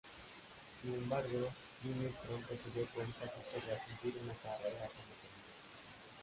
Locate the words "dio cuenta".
2.75-3.19